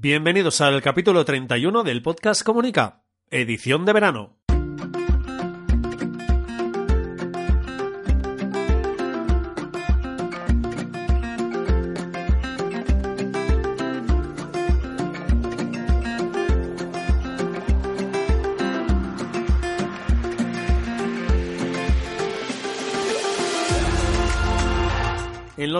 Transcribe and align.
Bienvenidos 0.00 0.60
al 0.60 0.80
capítulo 0.80 1.24
31 1.24 1.82
del 1.82 2.02
podcast 2.02 2.44
Comunica, 2.44 3.02
edición 3.32 3.84
de 3.84 3.92
verano. 3.92 4.37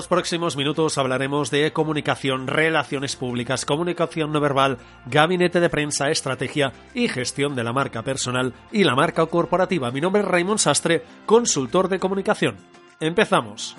Próximos 0.08 0.56
minutos 0.56 0.98
hablaremos 0.98 1.50
de 1.50 1.72
comunicación, 1.72 2.46
relaciones 2.46 3.14
públicas, 3.14 3.64
comunicación 3.64 4.32
no 4.32 4.40
verbal, 4.40 4.78
gabinete 5.06 5.60
de 5.60 5.68
prensa, 5.68 6.10
estrategia 6.10 6.72
y 6.94 7.08
gestión 7.08 7.54
de 7.54 7.64
la 7.64 7.72
marca 7.72 8.02
personal 8.02 8.54
y 8.72 8.84
la 8.84 8.96
marca 8.96 9.26
corporativa. 9.26 9.90
Mi 9.90 10.00
nombre 10.00 10.22
es 10.22 10.28
Raymond 10.28 10.58
Sastre, 10.58 11.04
consultor 11.26 11.88
de 11.88 11.98
comunicación. 11.98 12.56
Empezamos. 12.98 13.76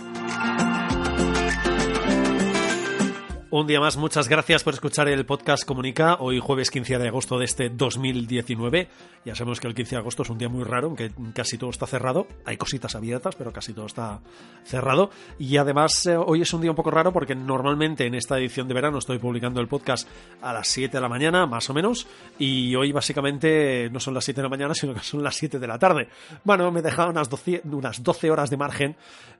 Un 3.51 3.65
día 3.65 3.79
más, 3.79 3.97
muchas 3.97 4.29
gracias 4.29 4.63
por 4.63 4.75
escuchar 4.75 5.07
el 5.07 5.25
podcast 5.25 5.65
Comunica. 5.65 6.17
Hoy 6.19 6.39
jueves 6.39 6.69
15 6.69 6.99
de 6.99 7.07
agosto 7.07 7.39
de 7.39 7.45
este 7.45 7.71
2019. 7.71 8.87
Ya 9.25 9.33
sabemos 9.33 9.59
que 9.59 9.67
el 9.67 9.73
15 9.73 9.95
de 9.95 9.99
agosto 10.01 10.21
es 10.21 10.29
un 10.29 10.37
día 10.37 10.49
muy 10.49 10.63
raro, 10.63 10.85
aunque 10.85 11.11
casi 11.33 11.57
todo 11.57 11.71
está 11.71 11.87
cerrado. 11.87 12.27
Hay 12.45 12.57
cositas 12.57 12.93
abiertas, 12.93 13.35
pero 13.35 13.51
casi 13.51 13.73
todo 13.73 13.87
está 13.87 14.19
cerrado. 14.63 15.09
Y 15.39 15.57
además, 15.57 16.05
eh, 16.05 16.15
hoy 16.15 16.43
es 16.43 16.53
un 16.53 16.61
día 16.61 16.69
un 16.69 16.75
poco 16.75 16.91
raro 16.91 17.11
porque 17.11 17.33
normalmente 17.33 18.05
en 18.05 18.13
esta 18.13 18.37
edición 18.37 18.67
de 18.67 18.75
verano 18.75 18.99
estoy 18.99 19.17
publicando 19.17 19.59
el 19.61 19.67
podcast 19.67 20.07
a 20.43 20.53
las 20.53 20.67
7 20.67 20.97
de 20.97 21.01
la 21.01 21.09
mañana, 21.09 21.47
más 21.47 21.67
o 21.71 21.73
menos. 21.73 22.05
Y 22.37 22.75
hoy 22.75 22.91
básicamente 22.91 23.89
no 23.91 23.99
son 23.99 24.13
las 24.13 24.25
7 24.25 24.41
de 24.41 24.43
la 24.43 24.49
mañana, 24.49 24.73
sino 24.75 24.93
que 24.93 24.99
son 24.99 25.23
las 25.23 25.35
7 25.35 25.57
de 25.57 25.67
la 25.67 25.79
tarde. 25.79 26.07
Bueno, 26.43 26.71
me 26.71 26.81
he 26.81 26.83
dejado 26.83 27.09
unas 27.09 27.27
12, 27.27 27.63
unas 27.65 28.03
12 28.03 28.29
horas 28.29 28.51
de 28.51 28.57
margen. 28.57 28.95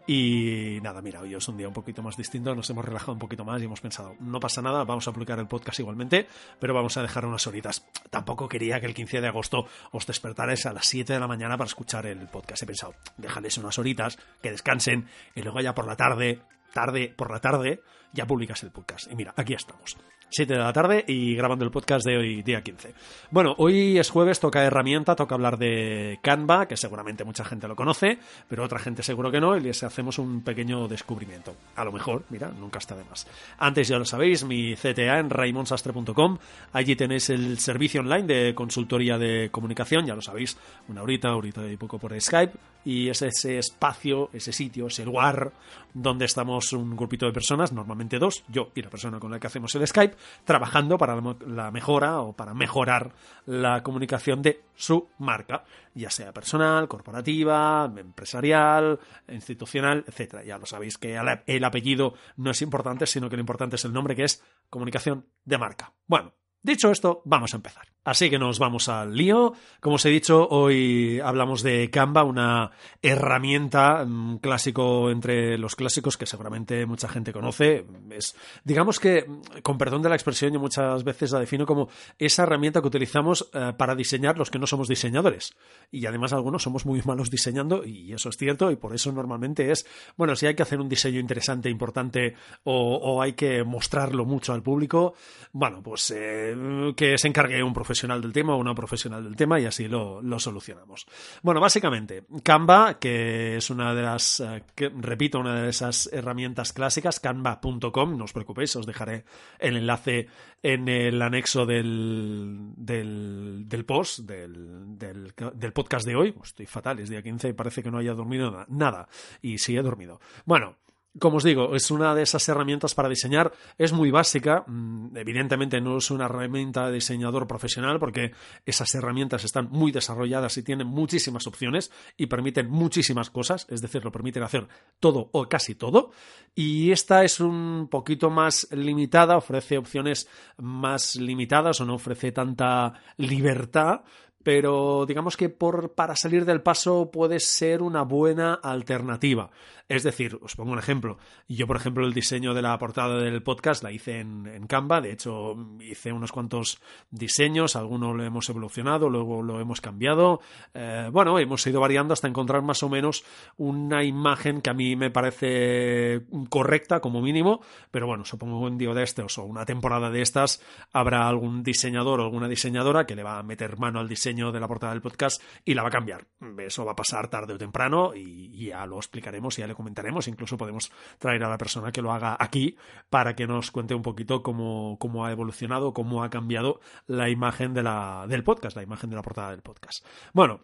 Y 0.08 0.80
nada, 0.82 1.00
mira, 1.04 1.22
hoy 1.22 1.36
es 1.36 1.48
un 1.48 1.58
día 1.58 1.68
un 1.68 1.73
poquito 1.76 2.02
más 2.02 2.18
distinto. 2.18 2.56
Nos 2.56 2.68
hemos 2.72 2.84
relajado 2.84 3.14
un 3.14 3.20
poquito 3.20 3.46
más 3.46 3.62
y 3.62 3.66
hemos 3.66 3.80
pensado 3.80 3.98
no 4.19 4.39
pasa 4.39 4.61
nada, 4.61 4.83
vamos 4.83 5.08
a 5.08 5.11
publicar 5.11 5.39
el 5.39 5.47
podcast 5.47 5.80
igualmente, 5.80 6.28
pero 6.59 6.73
vamos 6.73 6.97
a 6.97 7.02
dejar 7.02 7.25
unas 7.25 7.45
horitas. 7.47 7.86
Tampoco 8.09 8.47
quería 8.47 8.80
que 8.80 8.86
el 8.86 8.94
15 8.94 9.22
de 9.22 9.28
agosto 9.28 9.66
os 9.92 10.05
despertarais 10.05 10.66
a 10.66 10.73
las 10.73 10.86
7 10.88 11.14
de 11.14 11.19
la 11.19 11.28
mañana 11.28 11.58
para 11.58 11.67
escuchar 11.67 12.05
el 12.05 12.27
podcast. 12.27 12.64
He 12.64 12.66
pensado, 12.66 12.94
déjales 13.17 13.58
unas 13.58 13.77
horitas, 13.77 14.17
que 14.42 14.52
descansen, 14.52 15.08
y 15.36 15.42
luego 15.42 15.61
ya 15.61 15.73
por 15.73 15.86
la 15.86 15.95
tarde, 15.95 16.42
tarde, 16.73 17.14
por 17.16 17.31
la 17.31 17.39
tarde, 17.39 17.81
ya 18.14 18.26
publicas 18.26 18.64
el 18.64 18.72
podcast. 18.72 19.12
Y 19.12 19.16
mira, 19.16 19.34
aquí 19.36 19.54
estamos. 19.54 19.98
7 20.32 20.54
de 20.54 20.60
la 20.60 20.72
tarde 20.72 21.04
y 21.08 21.36
grabando 21.36 21.66
el 21.66 21.72
podcast 21.72 22.06
de 22.06 22.18
hoy, 22.18 22.44
día 22.44 22.62
15. 22.62 22.94
Bueno, 23.32 23.56
hoy 23.58 23.98
es 23.98 24.12
jueves, 24.12 24.40
toca 24.40 24.64
herramienta, 24.64 25.16
toca 25.16 25.34
hablar 25.34 25.58
de 25.58 26.20
Canva, 26.22 26.68
que 26.68 26.78
seguramente 26.78 27.24
mucha 27.24 27.44
gente 27.44 27.68
lo 27.68 27.76
conoce, 27.76 28.20
pero 28.48 28.64
otra 28.64 28.78
gente 28.78 29.02
seguro 29.02 29.32
que 29.32 29.40
no, 29.40 29.58
y 29.58 29.62
les 29.62 29.82
hacemos 29.82 30.20
un 30.20 30.44
pequeño 30.44 30.88
descubrimiento. 30.88 31.56
A 31.76 31.84
lo 31.84 31.92
mejor, 31.92 32.26
mira, 32.30 32.50
nunca 32.50 32.78
está 32.78 32.96
de 32.96 33.06
más. 33.06 33.26
Antes 33.58 33.88
ya 33.88 33.98
lo 33.98 34.06
sabéis, 34.06 34.44
mi 34.44 34.76
CTA 34.76 35.18
en 35.18 35.32
raimonsastre.com, 35.32 36.38
allí 36.73 36.96
tenéis 36.96 37.32
el 37.32 37.58
servicio 37.58 38.02
online 38.02 38.28
de 38.28 38.54
consultoría 38.54 39.18
de 39.18 39.50
comunicación, 39.50 40.06
ya 40.06 40.14
lo 40.14 40.22
sabéis, 40.22 40.58
una 40.90 41.02
horita, 41.02 41.36
horita 41.36 41.66
y 41.66 41.76
poco 41.76 41.98
por 41.98 42.20
Skype, 42.20 42.54
y 42.86 43.10
es 43.10 43.23
ese 43.23 43.58
espacio, 43.58 44.30
ese 44.32 44.54
sitio, 44.54 44.88
ese 44.88 45.06
lugar 45.06 45.52
donde 45.94 46.26
estamos 46.26 46.72
un 46.72 46.96
grupito 46.96 47.26
de 47.26 47.34
personas, 47.34 47.73
normalmente 47.73 47.98
dos, 48.08 48.44
yo 48.47 48.72
y 48.75 48.81
la 48.81 48.89
persona 48.89 49.19
con 49.19 49.31
la 49.31 49.39
que 49.39 49.47
hacemos 49.47 49.73
el 49.75 49.86
Skype, 49.86 50.16
trabajando 50.45 50.97
para 50.97 51.19
la 51.45 51.72
mejora 51.72 52.22
o 52.22 52.33
para 52.33 52.53
mejorar 52.53 53.11
la 53.45 53.83
comunicación 53.83 54.42
de 54.42 54.61
su 54.75 55.09
marca, 55.17 55.66
ya 55.94 56.09
sea 56.09 56.31
personal, 56.31 56.88
corporativa, 56.88 57.92
empresarial, 57.97 58.99
institucional, 59.27 60.05
etcétera. 60.08 60.43
Ya 60.43 60.58
lo 60.58 60.65
sabéis 60.65 60.98
que 60.98 61.20
el 61.45 61.64
apellido 61.64 62.14
no 62.38 62.52
es 62.52 62.61
importante, 62.61 63.05
sino 63.05 63.30
que 63.30 63.36
lo 63.36 63.42
importante 63.42 63.76
es 63.76 63.86
el 63.86 63.93
nombre 63.93 64.15
que 64.15 64.23
es 64.23 64.43
comunicación 64.70 65.26
de 65.43 65.58
marca. 65.58 65.93
Bueno, 66.08 66.33
dicho 66.61 66.92
esto, 66.92 67.21
vamos 67.25 67.53
a 67.53 67.58
empezar. 67.58 67.86
Así 68.03 68.30
que 68.30 68.39
nos 68.39 68.59
vamos 68.59 68.89
al 68.89 69.14
lío. 69.14 69.53
Como 69.80 69.97
os 69.97 70.05
he 70.05 70.09
dicho, 70.09 70.47
hoy 70.49 71.20
hablamos 71.20 71.61
de 71.61 71.89
Canva, 71.92 72.23
una 72.23 72.71
herramienta 73.02 74.03
un 74.03 74.39
clásico 74.39 75.11
entre 75.11 75.58
los 75.58 75.75
clásicos 75.75 76.17
que 76.17 76.25
seguramente 76.25 76.86
mucha 76.86 77.08
gente 77.08 77.33
conoce. 77.33 77.86
Es, 78.09 78.36
digamos 78.64 78.99
que, 78.99 79.25
con 79.61 79.77
perdón 79.77 80.02
de 80.02 80.09
la 80.09 80.15
expresión, 80.15 80.53
yo 80.53 80.59
muchas 80.59 81.03
veces 81.03 81.31
la 81.31 81.39
defino 81.39 81.65
como 81.65 81.89
esa 82.17 82.43
herramienta 82.43 82.81
que 82.81 82.87
utilizamos 82.87 83.49
eh, 83.53 83.73
para 83.77 83.95
diseñar 83.95 84.37
los 84.37 84.49
que 84.49 84.59
no 84.59 84.65
somos 84.65 84.87
diseñadores. 84.87 85.53
Y 85.91 86.05
además 86.05 86.33
algunos 86.33 86.64
somos 86.64 86.86
muy 86.86 87.02
malos 87.03 87.30
diseñando, 87.30 87.86
y 87.86 88.14
eso 88.14 88.30
es 88.30 88.37
cierto, 88.37 88.71
y 88.71 88.76
por 88.76 88.95
eso 88.95 89.11
normalmente 89.11 89.71
es, 89.71 89.86
bueno, 90.17 90.36
si 90.36 90.47
hay 90.47 90.55
que 90.55 90.64
hacer 90.64 90.80
un 90.80 90.89
diseño 90.89 91.20
interesante, 91.20 91.70
importante, 91.70 92.36
o, 92.64 92.95
o 92.95 93.21
hay 93.21 93.33
que 93.33 93.64
mostrarlo 93.64 94.26
mucho 94.26 94.53
al 94.53 94.64
público, 94.64 95.14
bueno, 95.52 95.83
pues 95.83 96.11
eh, 96.11 96.48
que 96.95 97.17
se 97.17 97.27
encargue 97.27 97.61
un 97.64 97.73
profesional 97.73 98.21
del 98.21 98.33
tema 98.33 98.55
o 98.55 98.58
una 98.58 98.76
profesional 98.76 99.23
del 99.23 99.36
tema 99.36 99.60
y 99.60 99.65
así 99.65 99.87
lo, 99.87 100.21
solucionamos. 100.39 101.05
Bueno, 101.42 101.60
básicamente, 101.60 102.23
Canva, 102.43 102.99
que 102.99 103.58
es 103.58 103.70
una 103.70 103.93
de 103.93 104.02
las, 104.02 104.39
eh, 104.39 104.64
repito, 104.98 105.39
una 105.39 105.61
de 105.61 105.70
esas 105.70 106.09
herramientas 106.11 106.73
clásicas, 106.73 107.20
canva.com, 107.20 108.17
no 108.17 108.23
os 108.23 108.33
preocupéis, 108.33 108.76
os 108.76 108.86
dejaré 108.86 109.26
el 109.59 109.77
enlace 109.77 110.27
en 110.61 110.88
el 110.88 111.21
anexo 111.21 111.65
del, 111.65 112.73
del, 112.76 113.86
post, 113.86 114.20
del, 114.20 114.98
del, 114.98 115.73
podcast 115.73 116.05
de 116.05 116.15
hoy. 116.15 116.36
Estoy 116.43 116.65
fatal, 116.65 116.99
es 116.99 117.09
día 117.09 117.21
15 117.21 117.49
y 117.49 117.54
parece 117.54 117.83
que 117.83 117.92
no 117.92 117.98
haya 117.98 118.14
dormido 118.14 118.65
nada. 118.67 119.08
Y 119.42 119.58
sí 119.58 119.77
he 119.77 119.82
dormido. 119.82 120.20
Bueno, 120.45 120.77
como 121.17 121.37
os 121.37 121.43
digo, 121.43 121.75
es 121.75 121.89
una 121.89 122.14
de 122.14 122.21
esas 122.21 122.47
herramientas 122.49 122.93
para 122.93 123.09
diseñar. 123.09 123.52
Es 123.77 123.93
muy 123.93 124.11
básica. 124.11 124.64
Mm, 124.67 125.17
evidentemente 125.17 125.81
no 125.81 125.97
es 125.97 126.11
una 126.11 126.25
herramienta 126.25 126.87
de 126.87 126.93
diseñador 126.93 127.47
profesional 127.47 127.99
porque 127.99 128.33
esas 128.65 128.94
herramientas 128.94 129.44
están 129.44 129.69
muy 129.71 129.92
desarrolladas 129.92 130.57
y 130.57 130.63
tienen 130.63 130.88
muchísimas 130.88 131.47
opciones 131.47 131.92
y 132.15 132.27
permiten 132.27 132.69
muchísimas 132.69 133.31
cosas. 133.31 133.65
Es 133.69 133.81
decir, 133.81 134.03
lo 134.03 134.12
permiten 134.12 134.44
hacer 134.44 134.68
todo 135.00 135.30
o 135.31 135.50
casi 135.50 135.74
todo. 135.74 136.12
Y 136.53 136.92
esta 136.92 137.24
es 137.24 137.39
un 137.39 137.88
poquito 137.89 138.30
más 138.30 138.68
limitada, 138.71 139.38
ofrece 139.38 139.80
opciones 139.80 140.27
más 140.57 141.15
limitadas 141.15 141.81
o 141.81 141.86
no 141.86 141.95
ofrece 141.95 142.31
tanta 142.31 142.94
libertad 143.18 144.01
pero 144.44 145.06
digamos 145.06 145.36
que 145.36 145.50
por, 145.50 145.94
para 145.94 146.16
salir 146.16 146.45
del 146.45 146.62
paso 146.62 147.12
puede 147.12 147.39
ser 147.39 147.81
una 147.81 148.04
buena 148.04 148.54
alternativa. 148.54 149.51
Es 149.89 150.04
decir, 150.04 150.38
os 150.44 150.56
pongo 150.56 150.72
un 150.72 150.77
ejemplo. 150.77 151.18
Yo, 151.48 151.66
por 151.66 151.75
ejemplo, 151.75 152.06
el 152.06 152.13
diseño 152.13 152.54
de 152.54 152.62
la 152.62 152.77
portada 152.77 153.18
del 153.18 153.42
podcast 153.42 153.81
la 153.81 153.92
hice 153.92 154.19
en, 154.19 154.68
Canva. 154.68 155.01
De 155.01 155.12
hecho, 155.12 155.56
hice 155.80 156.13
unos 156.13 156.31
cuantos 156.31 156.80
diseños. 157.10 157.75
Algunos 157.75 158.16
lo 158.16 158.24
hemos 158.24 158.48
evolucionado, 158.50 159.10
luego 159.10 159.42
lo 159.42 159.60
hemos 159.60 159.81
cambiado. 159.81 160.42
Eh, 160.75 161.10
bueno, 161.12 161.39
hemos 161.39 161.66
ido 161.66 161.81
variando 161.81 162.13
hasta 162.13 162.27
encontrar 162.27 162.62
más 162.62 162.83
o 162.83 162.89
menos 162.89 163.25
una 163.57 164.04
imagen 164.04 164.62
que 164.62 164.69
a 164.69 164.75
mí 164.75 164.95
me 164.95 165.10
parece 165.10 166.21
correcta, 166.50 167.00
como 167.00 167.19
mínimo. 167.19 167.62
Pero 167.89 168.06
bueno, 168.06 168.25
supongo 168.25 168.60
que 168.60 168.68
un 168.68 168.77
día 168.77 168.94
de 168.94 169.01
estos 169.01 169.39
o 169.39 169.44
una 169.44 169.66
temporada 169.66 170.12
de 170.12 170.21
estas 170.21 170.62
habrá 170.94 171.27
algún 171.27 171.63
diseñador 171.63 172.19
o 172.19 172.25
alguna 172.25 172.48
diseñadora 172.48 173.07
que 173.07 173.16
le 173.16 173.24
va 173.24 173.39
a 173.39 173.44
meter 173.44 173.80
mano 173.80 174.00
al 174.00 174.07
diseño 174.07 174.29
de 174.51 174.60
la 174.60 174.68
portada 174.68 174.94
del 174.94 175.01
podcast 175.01 175.42
y 175.66 175.74
la 175.74 175.84
va 175.84 175.90
a 175.90 175.92
cambiar. 175.92 176.25
Eso 176.57 176.86
va 176.86 176.94
a 176.94 176.95
pasar 176.95 177.30
tarde 177.30 177.54
o 177.54 177.57
temprano 177.57 178.13
y 178.16 178.68
ya 178.68 178.86
lo 178.86 178.98
explicaremos 178.98 179.60
ya 179.60 179.68
le 179.68 179.75
comentaremos, 179.75 180.28
incluso 180.28 180.57
podemos 180.57 180.92
traer 181.18 181.44
a 181.44 181.50
la 181.50 181.57
persona 181.57 181.92
que 181.92 182.01
lo 182.01 182.12
haga 182.12 182.36
aquí 182.39 182.78
para 183.10 183.36
que 183.36 183.48
nos 183.48 183.72
cuente 183.72 183.94
un 183.94 184.01
poquito 184.01 184.42
cómo, 184.42 184.98
cómo 185.00 185.25
ha 185.25 185.31
evolucionado, 185.31 185.94
cómo 185.94 186.24
ha 186.24 186.30
cambiado 186.30 186.80
la 187.07 187.30
imagen 187.30 187.74
de 187.74 187.83
la, 187.83 188.25
del 188.27 188.44
podcast, 188.44 188.75
la 188.75 188.83
imagen 188.83 189.09
de 189.09 189.15
la 189.15 189.21
portada 189.21 189.51
del 189.51 189.62
podcast. 189.62 190.06
Bueno, 190.33 190.62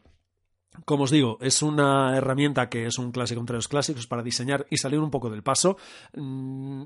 como 0.83 1.05
os 1.05 1.11
digo, 1.11 1.37
es 1.41 1.61
una 1.61 2.17
herramienta 2.17 2.69
que 2.69 2.85
es 2.85 2.97
un 2.97 3.11
clásico 3.11 3.39
entre 3.39 3.55
los 3.55 3.67
clásicos 3.67 4.07
para 4.07 4.23
diseñar 4.23 4.65
y 4.69 4.77
salir 4.77 4.99
un 4.99 5.09
poco 5.09 5.29
del 5.29 5.43
paso. 5.43 5.77
Mm, 6.13 6.83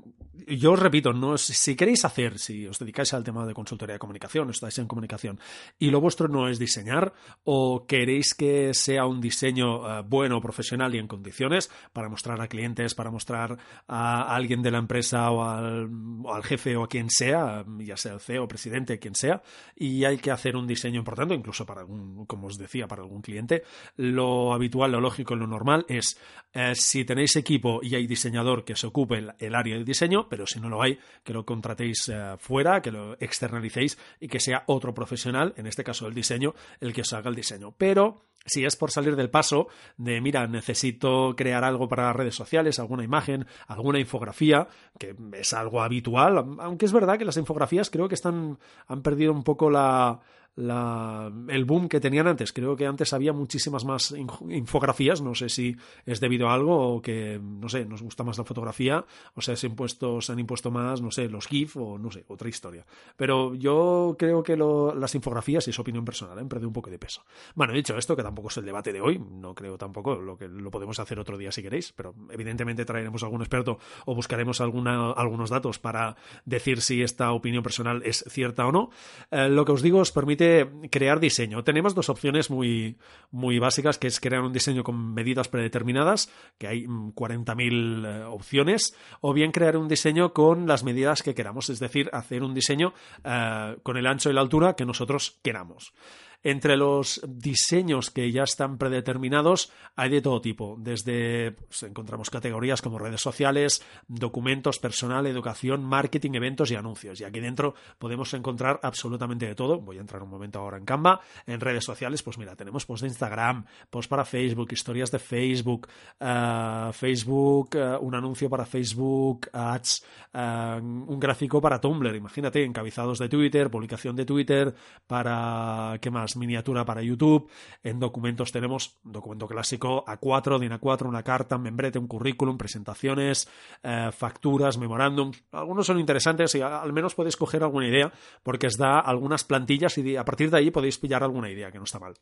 yo 0.48 0.72
os 0.72 0.78
repito, 0.78 1.12
no, 1.12 1.36
si 1.36 1.74
queréis 1.74 2.04
hacer, 2.04 2.38
si 2.38 2.66
os 2.66 2.78
dedicáis 2.78 3.12
al 3.14 3.24
tema 3.24 3.44
de 3.46 3.54
consultoría 3.54 3.94
de 3.94 3.98
comunicación, 3.98 4.50
estáis 4.50 4.78
en 4.78 4.86
comunicación 4.86 5.40
y 5.78 5.90
lo 5.90 6.00
vuestro 6.00 6.28
no 6.28 6.48
es 6.48 6.58
diseñar 6.58 7.12
o 7.44 7.86
queréis 7.86 8.34
que 8.34 8.72
sea 8.74 9.06
un 9.06 9.20
diseño 9.20 9.98
eh, 9.98 10.02
bueno, 10.06 10.40
profesional 10.40 10.94
y 10.94 10.98
en 10.98 11.08
condiciones 11.08 11.70
para 11.92 12.08
mostrar 12.08 12.40
a 12.40 12.48
clientes, 12.48 12.94
para 12.94 13.10
mostrar 13.10 13.58
a 13.88 14.34
alguien 14.34 14.62
de 14.62 14.70
la 14.70 14.78
empresa 14.78 15.30
o 15.30 15.42
al, 15.42 15.88
o 16.24 16.34
al 16.34 16.44
jefe 16.44 16.76
o 16.76 16.84
a 16.84 16.88
quien 16.88 17.10
sea, 17.10 17.64
ya 17.78 17.96
sea 17.96 18.14
el 18.14 18.20
CEO, 18.20 18.46
presidente, 18.46 18.98
quien 18.98 19.14
sea, 19.14 19.42
y 19.74 20.04
hay 20.04 20.18
que 20.18 20.30
hacer 20.30 20.56
un 20.56 20.66
diseño 20.66 20.98
importante, 20.98 21.34
incluso 21.34 21.66
para 21.66 21.80
algún, 21.80 22.26
como 22.26 22.46
os 22.46 22.58
decía, 22.58 22.86
para 22.86 23.02
algún 23.02 23.22
cliente, 23.22 23.62
lo 23.96 24.52
habitual, 24.52 24.92
lo 24.92 25.00
lógico, 25.00 25.36
lo 25.36 25.46
normal 25.46 25.84
es 25.88 26.18
eh, 26.52 26.74
si 26.74 27.04
tenéis 27.04 27.36
equipo 27.36 27.78
y 27.80 27.94
hay 27.94 28.08
diseñador 28.08 28.64
que 28.64 28.74
se 28.74 28.88
ocupe 28.88 29.24
el, 29.38 29.54
área 29.54 29.76
del 29.76 29.84
diseño, 29.84 30.28
pero 30.28 30.46
si 30.46 30.58
no 30.58 30.68
lo 30.68 30.82
hay, 30.82 30.98
que 31.22 31.32
lo 31.32 31.44
contratéis 31.44 32.08
eh, 32.08 32.34
fuera, 32.38 32.82
que 32.82 32.90
lo 32.90 33.14
externalicéis 33.20 33.98
y 34.18 34.26
que 34.26 34.40
sea 34.40 34.64
otro 34.66 34.92
profesional, 34.92 35.54
en 35.56 35.68
este 35.68 35.84
caso 35.84 36.08
el 36.08 36.14
diseño, 36.14 36.54
el 36.80 36.92
que 36.92 37.02
os 37.02 37.12
haga 37.12 37.30
el 37.30 37.36
diseño. 37.36 37.72
Pero 37.78 38.26
si 38.44 38.64
es 38.64 38.74
por 38.74 38.90
salir 38.90 39.14
del 39.14 39.30
paso 39.30 39.68
de, 39.96 40.20
mira, 40.20 40.46
necesito 40.48 41.34
crear 41.36 41.62
algo 41.62 41.88
para 41.88 42.06
las 42.06 42.16
redes 42.16 42.34
sociales, 42.34 42.80
alguna 42.80 43.04
imagen, 43.04 43.46
alguna 43.68 44.00
infografía, 44.00 44.66
que 44.98 45.14
es 45.34 45.52
algo 45.52 45.82
habitual, 45.82 46.38
aunque 46.58 46.86
es 46.86 46.92
verdad 46.92 47.16
que 47.16 47.24
las 47.24 47.36
infografías 47.36 47.90
creo 47.90 48.08
que 48.08 48.16
están, 48.16 48.58
han 48.88 49.02
perdido 49.02 49.32
un 49.32 49.44
poco 49.44 49.70
la, 49.70 50.20
la, 50.60 51.32
el 51.48 51.64
boom 51.64 51.88
que 51.88 52.00
tenían 52.00 52.26
antes. 52.26 52.52
Creo 52.52 52.76
que 52.76 52.86
antes 52.86 53.12
había 53.12 53.32
muchísimas 53.32 53.84
más 53.84 54.14
infografías, 54.48 55.22
no 55.22 55.34
sé 55.34 55.48
si 55.48 55.76
es 56.06 56.20
debido 56.20 56.48
a 56.48 56.54
algo 56.54 56.94
o 56.94 57.02
que, 57.02 57.40
no 57.42 57.68
sé, 57.68 57.84
nos 57.84 58.02
gusta 58.02 58.24
más 58.24 58.38
la 58.38 58.44
fotografía, 58.44 59.04
o 59.34 59.40
sea, 59.40 59.56
se, 59.56 59.66
impuesto, 59.66 60.20
se 60.20 60.32
han 60.32 60.38
impuesto 60.38 60.70
más, 60.70 61.00
no 61.00 61.10
sé, 61.10 61.28
los 61.28 61.46
GIF 61.46 61.76
o 61.76 61.98
no 61.98 62.10
sé, 62.10 62.24
otra 62.28 62.48
historia. 62.48 62.86
Pero 63.16 63.54
yo 63.54 64.16
creo 64.18 64.42
que 64.42 64.56
las 64.56 65.14
infografías, 65.14 65.66
y 65.66 65.70
es 65.70 65.78
opinión 65.78 66.04
personal, 66.04 66.38
han 66.38 66.48
perdido 66.48 66.68
un 66.68 66.74
poco 66.74 66.90
de 66.90 66.98
peso. 66.98 67.24
Bueno, 67.54 67.72
dicho 67.72 67.96
esto, 67.96 68.16
que 68.16 68.22
tampoco 68.22 68.48
es 68.48 68.56
el 68.56 68.64
debate 68.64 68.92
de 68.92 69.00
hoy, 69.00 69.18
no 69.18 69.54
creo 69.54 69.78
tampoco, 69.78 70.16
lo 70.16 70.36
que 70.36 70.48
lo 70.48 70.70
podemos 70.70 70.98
hacer 70.98 71.18
otro 71.18 71.38
día 71.38 71.52
si 71.52 71.62
queréis, 71.62 71.92
pero 71.92 72.14
evidentemente 72.30 72.84
traeremos 72.84 73.22
algún 73.22 73.40
experto 73.40 73.78
o 74.06 74.14
buscaremos 74.14 74.60
alguna, 74.60 75.12
algunos 75.12 75.50
datos 75.50 75.78
para 75.78 76.16
decir 76.44 76.80
si 76.80 77.02
esta 77.02 77.32
opinión 77.32 77.62
personal 77.62 78.02
es 78.04 78.24
cierta 78.28 78.66
o 78.66 78.72
no. 78.72 78.90
Eh, 79.30 79.48
lo 79.48 79.64
que 79.64 79.72
os 79.72 79.82
digo 79.82 80.00
os 80.00 80.12
permite 80.12 80.49
crear 80.90 81.20
diseño. 81.20 81.64
Tenemos 81.64 81.94
dos 81.94 82.08
opciones 82.08 82.50
muy, 82.50 82.96
muy 83.30 83.58
básicas, 83.58 83.98
que 83.98 84.06
es 84.08 84.20
crear 84.20 84.42
un 84.42 84.52
diseño 84.52 84.84
con 84.84 85.14
medidas 85.14 85.48
predeterminadas, 85.48 86.30
que 86.58 86.66
hay 86.66 86.84
40.000 86.84 87.54
mm, 87.54 88.04
eh, 88.04 88.24
opciones, 88.24 88.96
o 89.20 89.32
bien 89.32 89.52
crear 89.52 89.76
un 89.76 89.88
diseño 89.88 90.32
con 90.32 90.66
las 90.66 90.84
medidas 90.84 91.22
que 91.22 91.34
queramos, 91.34 91.70
es 91.70 91.80
decir, 91.80 92.10
hacer 92.12 92.42
un 92.42 92.54
diseño 92.54 92.92
eh, 93.24 93.76
con 93.82 93.96
el 93.96 94.06
ancho 94.06 94.30
y 94.30 94.32
la 94.32 94.40
altura 94.40 94.74
que 94.74 94.84
nosotros 94.84 95.38
queramos. 95.42 95.92
Entre 96.42 96.76
los 96.76 97.20
diseños 97.28 98.10
que 98.10 98.32
ya 98.32 98.44
están 98.44 98.78
predeterminados 98.78 99.70
hay 99.94 100.08
de 100.08 100.22
todo 100.22 100.40
tipo. 100.40 100.76
Desde 100.78 101.52
pues, 101.52 101.82
encontramos 101.82 102.30
categorías 102.30 102.80
como 102.80 102.98
redes 102.98 103.20
sociales, 103.20 103.82
documentos, 104.08 104.78
personal, 104.78 105.26
educación, 105.26 105.84
marketing, 105.84 106.32
eventos 106.34 106.70
y 106.70 106.76
anuncios. 106.76 107.20
Y 107.20 107.24
aquí 107.24 107.40
dentro 107.40 107.74
podemos 107.98 108.32
encontrar 108.32 108.80
absolutamente 108.82 109.46
de 109.46 109.54
todo. 109.54 109.80
Voy 109.80 109.98
a 109.98 110.00
entrar 110.00 110.22
un 110.22 110.30
momento 110.30 110.60
ahora 110.60 110.78
en 110.78 110.84
Canva. 110.86 111.20
En 111.46 111.60
redes 111.60 111.84
sociales, 111.84 112.22
pues 112.22 112.38
mira, 112.38 112.56
tenemos 112.56 112.86
post 112.86 113.02
de 113.02 113.08
Instagram, 113.08 113.66
post 113.90 114.08
para 114.08 114.24
Facebook, 114.24 114.72
historias 114.72 115.10
de 115.10 115.18
Facebook, 115.18 115.88
eh, 116.18 116.90
Facebook, 116.92 117.70
eh, 117.74 117.96
un 118.00 118.14
anuncio 118.14 118.48
para 118.48 118.64
Facebook, 118.64 119.48
Ads, 119.52 120.04
eh, 120.32 120.80
un 120.80 121.20
gráfico 121.20 121.60
para 121.60 121.80
Tumblr. 121.80 122.14
Imagínate, 122.16 122.64
encabezados 122.64 123.18
de 123.18 123.28
Twitter, 123.28 123.70
publicación 123.70 124.16
de 124.16 124.24
Twitter, 124.24 124.74
para 125.06 125.98
¿qué 126.00 126.10
más? 126.10 126.29
Miniatura 126.36 126.84
para 126.84 127.02
YouTube. 127.02 127.48
En 127.82 127.98
documentos 127.98 128.52
tenemos 128.52 128.98
documento 129.02 129.46
clásico 129.46 130.04
A4, 130.04 130.58
DIN 130.58 130.72
A4, 130.72 131.06
una 131.06 131.22
carta, 131.22 131.56
un 131.56 131.62
membrete, 131.62 131.98
un 131.98 132.06
currículum, 132.06 132.56
presentaciones, 132.56 133.48
eh, 133.82 134.10
facturas, 134.12 134.78
memorándum. 134.78 135.32
Algunos 135.52 135.86
son 135.86 135.98
interesantes 135.98 136.54
y 136.54 136.60
al 136.60 136.92
menos 136.92 137.14
podéis 137.14 137.36
coger 137.36 137.62
alguna 137.62 137.88
idea 137.88 138.12
porque 138.42 138.66
os 138.66 138.76
da 138.76 139.00
algunas 139.00 139.44
plantillas 139.44 139.96
y 139.98 140.16
a 140.16 140.24
partir 140.24 140.50
de 140.50 140.58
ahí 140.58 140.70
podéis 140.70 140.98
pillar 140.98 141.22
alguna 141.22 141.50
idea 141.50 141.70
que 141.70 141.78
no 141.78 141.84
está 141.84 141.98
mal 141.98 142.14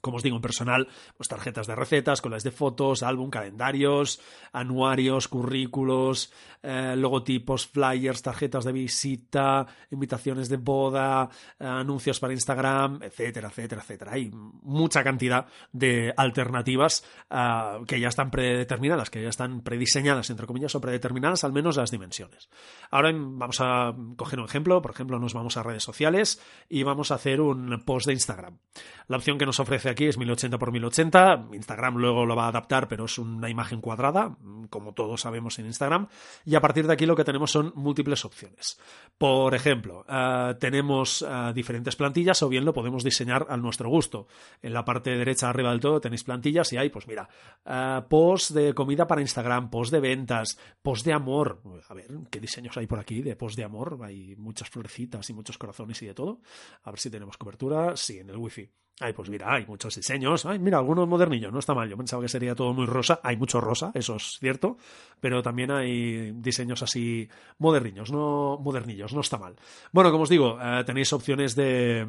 como 0.00 0.16
os 0.18 0.22
digo, 0.22 0.36
en 0.36 0.42
personal, 0.42 0.88
pues 1.16 1.28
tarjetas 1.28 1.66
de 1.66 1.74
recetas, 1.74 2.20
colas 2.20 2.44
de 2.44 2.50
fotos, 2.50 3.02
álbum, 3.02 3.30
calendarios, 3.30 4.20
anuarios, 4.52 5.28
currículos, 5.28 6.32
eh, 6.62 6.94
logotipos, 6.96 7.66
flyers, 7.66 8.22
tarjetas 8.22 8.64
de 8.64 8.72
visita, 8.72 9.66
invitaciones 9.90 10.48
de 10.48 10.56
boda, 10.56 11.28
eh, 11.58 11.64
anuncios 11.64 12.20
para 12.20 12.32
Instagram, 12.32 13.00
etcétera, 13.02 13.48
etcétera, 13.48 13.82
etcétera. 13.82 14.12
Hay 14.12 14.30
mucha 14.32 15.02
cantidad 15.02 15.46
de 15.72 16.12
alternativas 16.16 17.04
eh, 17.30 17.78
que 17.86 18.00
ya 18.00 18.08
están 18.08 18.30
predeterminadas, 18.30 19.10
que 19.10 19.22
ya 19.22 19.28
están 19.28 19.62
prediseñadas, 19.62 20.30
entre 20.30 20.46
comillas, 20.46 20.74
o 20.74 20.80
predeterminadas, 20.80 21.44
al 21.44 21.52
menos 21.52 21.76
las 21.76 21.90
dimensiones. 21.90 22.48
Ahora 22.90 23.10
vamos 23.12 23.60
a 23.60 23.94
coger 24.16 24.38
un 24.38 24.46
ejemplo, 24.46 24.80
por 24.82 24.92
ejemplo, 24.92 25.18
nos 25.18 25.34
vamos 25.34 25.56
a 25.56 25.62
redes 25.62 25.82
sociales 25.82 26.40
y 26.68 26.82
vamos 26.82 27.10
a 27.10 27.16
hacer 27.16 27.40
un 27.40 27.82
post 27.84 28.06
de 28.06 28.12
Instagram. 28.12 28.58
La 29.06 29.16
opción 29.16 29.38
que 29.38 29.46
nos 29.46 29.60
ofrece 29.60 29.87
aquí 29.88 30.06
es 30.06 30.18
1080 30.18 30.56
x 30.56 30.72
1080. 30.72 31.48
Instagram 31.52 31.96
luego 31.96 32.26
lo 32.26 32.36
va 32.36 32.46
a 32.46 32.48
adaptar, 32.48 32.88
pero 32.88 33.04
es 33.04 33.18
una 33.18 33.48
imagen 33.48 33.80
cuadrada, 33.80 34.36
como 34.70 34.92
todos 34.92 35.20
sabemos 35.20 35.58
en 35.58 35.66
Instagram. 35.66 36.08
Y 36.44 36.54
a 36.54 36.60
partir 36.60 36.86
de 36.86 36.92
aquí 36.92 37.06
lo 37.06 37.16
que 37.16 37.24
tenemos 37.24 37.50
son 37.50 37.72
múltiples 37.74 38.24
opciones. 38.24 38.78
Por 39.16 39.54
ejemplo, 39.54 40.04
eh, 40.08 40.54
tenemos 40.60 41.24
eh, 41.28 41.52
diferentes 41.54 41.96
plantillas 41.96 42.42
o 42.42 42.48
bien 42.48 42.64
lo 42.64 42.72
podemos 42.72 43.04
diseñar 43.04 43.46
a 43.48 43.56
nuestro 43.56 43.88
gusto. 43.88 44.28
En 44.62 44.72
la 44.72 44.84
parte 44.84 45.10
derecha 45.16 45.48
arriba 45.48 45.70
del 45.70 45.80
todo 45.80 46.00
tenéis 46.00 46.24
plantillas 46.24 46.72
y 46.72 46.76
hay, 46.76 46.90
pues 46.90 47.06
mira, 47.06 47.28
uh, 47.64 48.36
de 48.52 48.74
comida 48.74 49.06
para 49.06 49.20
Instagram, 49.20 49.70
post 49.70 49.92
de 49.92 50.00
ventas, 50.00 50.58
post 50.82 51.04
de 51.04 51.12
amor. 51.12 51.62
A 51.88 51.94
ver, 51.94 52.08
¿qué 52.30 52.40
diseños 52.40 52.76
hay 52.76 52.86
por 52.86 52.98
aquí 52.98 53.22
de 53.22 53.36
post 53.36 53.56
de 53.56 53.64
amor? 53.64 53.98
Hay 54.02 54.36
muchas 54.36 54.68
florecitas 54.68 55.28
y 55.30 55.34
muchos 55.34 55.58
corazones 55.58 56.00
y 56.02 56.06
de 56.06 56.14
todo. 56.14 56.40
A 56.82 56.90
ver 56.90 57.00
si 57.00 57.10
tenemos 57.10 57.36
cobertura. 57.36 57.96
Sí, 57.96 58.18
en 58.18 58.30
el 58.30 58.36
wifi. 58.36 58.70
Ay, 59.00 59.12
pues 59.12 59.30
mira, 59.30 59.54
hay 59.54 59.64
muchos 59.64 59.94
diseños. 59.94 60.44
Ay, 60.44 60.58
mira, 60.58 60.78
algunos 60.78 61.06
modernillos, 61.06 61.52
no 61.52 61.60
está 61.60 61.72
mal. 61.72 61.88
Yo 61.88 61.96
pensaba 61.96 62.22
que 62.22 62.28
sería 62.28 62.56
todo 62.56 62.72
muy 62.74 62.86
rosa. 62.86 63.20
Hay 63.22 63.36
mucho 63.36 63.60
rosa, 63.60 63.92
eso 63.94 64.16
es 64.16 64.38
cierto. 64.40 64.76
Pero 65.20 65.40
también 65.40 65.70
hay 65.70 66.32
diseños 66.32 66.82
así 66.82 67.28
modernillos, 67.58 68.10
no 68.10 68.58
modernillos, 68.58 69.14
no 69.14 69.20
está 69.20 69.38
mal. 69.38 69.54
Bueno, 69.92 70.10
como 70.10 70.24
os 70.24 70.28
digo, 70.28 70.58
eh, 70.60 70.82
tenéis 70.84 71.12
opciones 71.12 71.54
de 71.54 72.08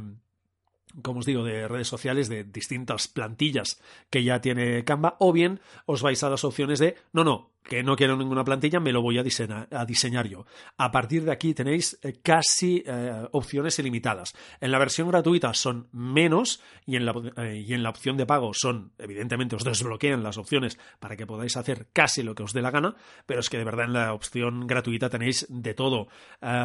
como 1.03 1.19
os 1.19 1.25
digo, 1.25 1.43
de 1.43 1.67
redes 1.67 1.87
sociales, 1.87 2.29
de 2.29 2.43
distintas 2.43 3.07
plantillas 3.07 3.79
que 4.09 4.23
ya 4.23 4.41
tiene 4.41 4.83
Canva, 4.83 5.17
o 5.19 5.31
bien 5.31 5.59
os 5.85 6.01
vais 6.01 6.23
a 6.23 6.29
las 6.29 6.43
opciones 6.43 6.79
de, 6.79 6.95
no, 7.13 7.23
no, 7.23 7.51
que 7.63 7.83
no 7.83 7.95
quiero 7.95 8.17
ninguna 8.17 8.43
plantilla, 8.43 8.79
me 8.79 8.91
lo 8.91 9.01
voy 9.01 9.17
a 9.17 9.23
diseñar, 9.23 9.67
a 9.71 9.85
diseñar 9.85 10.27
yo. 10.27 10.45
A 10.77 10.91
partir 10.91 11.23
de 11.23 11.31
aquí 11.31 11.53
tenéis 11.53 11.99
eh, 12.01 12.19
casi 12.21 12.83
eh, 12.85 13.27
opciones 13.31 13.77
ilimitadas. 13.79 14.33
En 14.59 14.71
la 14.71 14.79
versión 14.79 15.07
gratuita 15.09 15.53
son 15.53 15.87
menos 15.91 16.61
y 16.85 16.95
en, 16.95 17.05
la, 17.05 17.13
eh, 17.37 17.63
y 17.65 17.73
en 17.73 17.83
la 17.83 17.89
opción 17.89 18.17
de 18.17 18.25
pago 18.25 18.51
son, 18.53 18.93
evidentemente, 18.97 19.55
os 19.55 19.63
desbloquean 19.63 20.23
las 20.23 20.37
opciones 20.37 20.79
para 20.99 21.15
que 21.15 21.27
podáis 21.27 21.57
hacer 21.57 21.87
casi 21.93 22.23
lo 22.23 22.33
que 22.33 22.43
os 22.43 22.53
dé 22.53 22.61
la 22.61 22.71
gana, 22.71 22.95
pero 23.25 23.39
es 23.39 23.49
que 23.49 23.57
de 23.57 23.65
verdad 23.65 23.85
en 23.85 23.93
la 23.93 24.13
opción 24.13 24.65
gratuita 24.65 25.09
tenéis 25.09 25.45
de 25.49 25.73
todo. 25.73 26.07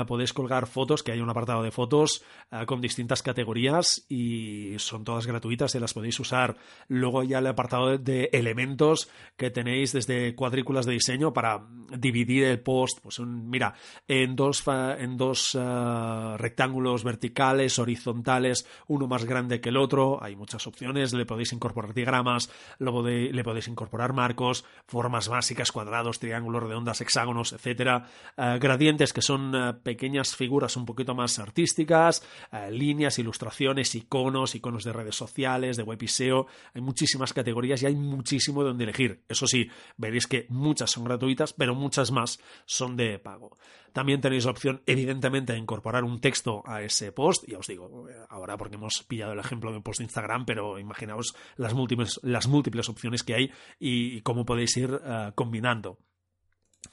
podéis 0.07 0.33
colgar 0.33 0.67
fotos, 0.67 1.03
que 1.03 1.13
hay 1.13 1.21
un 1.21 1.31
apartado 1.31 1.63
de 1.63 1.71
fotos 1.71 2.25
con 2.67 2.81
distintas 2.81 3.23
categorías 3.23 4.05
y 4.09 4.79
son 4.79 5.05
todas 5.05 5.27
gratuitas 5.27 5.75
y 5.75 5.81
las 5.81 5.95
podéis 5.95 6.19
usar. 6.21 6.57
Luego 6.89 7.23
ya 7.23 7.39
el 7.39 7.47
apartado 7.47 7.99
de 7.99 8.31
elementos 8.33 9.09
que 9.37 9.51
tenéis 9.51 9.93
desde 9.93 10.35
cuadrículas 10.35 10.84
de 10.87 10.93
diseño 10.93 11.33
para 11.33 11.67
dividir 11.99 12.45
el 12.45 12.61
post, 12.61 12.99
pues 13.03 13.21
mira, 13.21 13.75
en 14.09 14.37
dos, 14.37 14.65
en 14.67 15.17
dos 15.17 15.55
eh, 15.55 16.37
rectángulos 16.37 17.05
verticales, 17.05 17.79
horizontales, 17.79 18.67
uno 18.89 19.07
más 19.07 19.25
grande 19.25 19.61
que 19.61 19.69
el 19.69 19.77
otro, 19.77 20.23
hay 20.23 20.37
muchas 20.37 20.67
opciones, 20.67 21.13
le 21.13 21.27
podéis 21.27 21.53
incorporar 21.53 21.95
diagramas, 21.95 22.51
le 22.79 23.45
podéis 23.45 23.69
incorporar 23.69 24.13
marcos, 24.13 24.65
formas 24.87 25.29
básicas, 25.29 25.73
cuadrados, 25.73 26.19
triángulos, 26.19 26.63
redondas, 26.63 27.01
hexágonos, 27.01 27.53
etcétera, 27.53 28.07
eh, 28.37 28.59
gradientes 28.61 29.13
que 29.13 29.23
son 29.23 29.55
eh, 29.55 29.75
pequeñas 29.75 30.35
figuras 30.35 30.77
un 30.77 30.87
poquito 30.87 31.15
más 31.15 31.39
artísticas, 31.39 32.27
líneas, 32.71 33.19
ilustraciones, 33.19 33.95
iconos, 33.95 34.55
iconos 34.55 34.85
de 34.85 34.93
redes 34.93 35.17
sociales, 35.17 35.77
de 35.77 35.83
web 35.83 36.03
y 36.03 36.09
SEO, 36.09 36.47
hay 36.73 36.81
muchísimas 36.81 37.33
categorías 37.33 37.83
y 37.83 37.87
hay 37.87 37.95
muchísimo 37.95 38.63
donde 38.63 38.85
elegir. 38.85 39.23
Eso 39.29 39.47
sí, 39.47 39.69
veréis 39.97 40.27
que 40.27 40.47
son 40.77 41.05
gratuitas, 41.05 41.53
pero 41.53 41.75
muchas 41.75 42.11
más 42.11 42.41
son 42.67 42.97
de 42.97 43.19
pago. 43.19 43.57
También 43.95 44.21
tenéis 44.21 44.45
la 44.45 44.51
opción, 44.51 44.83
evidentemente, 44.87 45.53
de 45.53 45.59
incorporar 45.61 46.03
un 46.03 46.21
texto 46.21 46.65
a 46.67 46.83
ese 46.83 47.13
post. 47.13 47.45
Ya 47.47 47.59
os 47.59 47.67
digo, 47.69 48.09
ahora 48.29 48.57
porque 48.57 48.75
hemos 48.75 49.05
pillado 49.05 49.33
el 49.33 49.39
ejemplo 49.39 49.71
de 49.71 49.77
un 49.77 49.85
post 49.85 49.99
de 50.01 50.05
Instagram, 50.05 50.45
pero 50.45 50.81
imaginaos 50.81 51.37
las 51.57 51.75
múltiples, 51.75 52.19
las 52.25 52.49
múltiples 52.49 52.89
opciones 52.89 53.23
que 53.23 53.35
hay 53.35 53.53
y, 53.79 54.21
cómo 54.23 54.45
podéis 54.45 54.77
ir 54.79 55.01
eh, 55.05 55.31
combinando. 55.37 55.99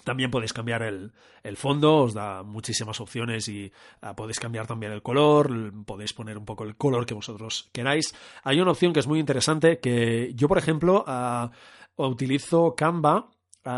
También 0.04 0.30
podéis 0.30 0.54
cambiar 0.54 0.84
el, 0.84 1.12
fondo, 1.58 2.04
os 2.04 2.14
da 2.14 2.44
muchísimas 2.44 3.00
opciones 3.02 3.48
y 3.48 3.66
eh, 3.66 3.72
podéis 4.16 4.40
cambiar 4.40 4.68
también 4.68 4.92
el 4.92 5.02
color, 5.02 5.74
podéis 5.86 6.14
poner 6.14 6.38
un 6.38 6.46
poco 6.46 6.64
el 6.64 6.76
color 6.76 7.08
que 7.08 7.16
vosotros 7.16 7.70
queráis. 7.74 8.14
Hay 8.44 8.60
una 8.60 8.72
opción 8.72 8.94
que 8.94 9.00
es 9.00 9.08
muy 9.08 9.20
interesante 9.20 9.80
que 9.80 10.34
yo, 10.36 10.48
por 10.48 10.60
ejemplo, 10.60 11.04
eh, 11.08 11.50
utilizo 11.96 12.76
Canva 12.76 13.32